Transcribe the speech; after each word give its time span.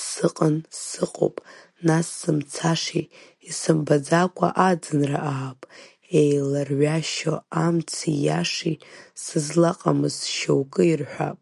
Сыҟан, 0.00 0.56
сыҟоуп, 0.84 1.36
нас 1.86 2.06
сымцашеи, 2.18 3.06
исымбаӡакәа 3.48 4.48
аӡынра 4.68 5.18
аап, 5.32 5.60
еиларҩашьо 6.20 7.34
амци 7.64 8.10
иашеи 8.26 8.76
сызлаҟамыз 9.22 10.16
шьоукы 10.34 10.82
ирҳәап. 10.90 11.40